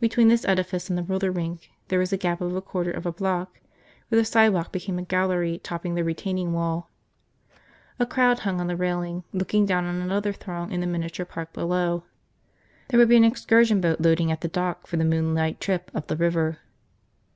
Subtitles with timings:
[0.00, 3.06] Between this edifice and the roller rink there was a gap of a quarter of
[3.06, 3.60] a block
[4.08, 6.90] where the sidewalk became a gallery topping the retaining wall.
[8.00, 11.52] A crowd hung on the railing, looking down on another throng in the miniature park
[11.52, 12.02] below.
[12.88, 16.08] There would be an excursion boat loading at the dock for the moonlight trip up
[16.08, 16.58] the river.